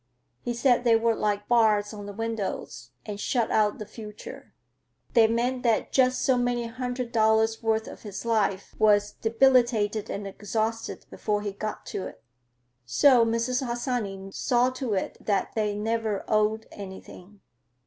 He 0.41 0.55
said 0.55 0.83
they 0.83 0.95
were 0.95 1.13
like 1.13 1.47
bars 1.47 1.93
on 1.93 2.07
the 2.07 2.11
windows, 2.11 2.89
and 3.05 3.19
shut 3.19 3.51
out 3.51 3.77
the 3.77 3.85
future; 3.85 4.55
they 5.13 5.27
meant 5.27 5.61
that 5.61 5.91
just 5.91 6.23
so 6.23 6.39
many 6.39 6.65
hundred 6.65 7.11
dollars' 7.11 7.61
worth 7.61 7.87
of 7.87 8.01
his 8.01 8.25
life 8.25 8.73
was 8.79 9.11
debilitated 9.11 10.09
and 10.09 10.25
exhausted 10.27 11.05
before 11.11 11.43
he 11.43 11.51
got 11.51 11.85
to 11.85 12.07
it. 12.07 12.23
So 12.83 13.23
Mrs. 13.23 13.63
Harsanyi 13.63 14.31
saw 14.33 14.71
to 14.71 14.95
it 14.95 15.23
that 15.23 15.53
they 15.53 15.75
never 15.75 16.25
owed 16.27 16.65
anything. 16.71 17.41